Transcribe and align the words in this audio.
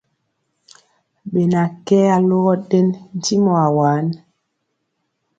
Ɓena 1.31 1.61
kɛ 1.85 1.97
alogɔ 2.15 2.53
ɗen 2.69 2.87
ntimɔ 3.17 3.53
awaan? 3.65 4.07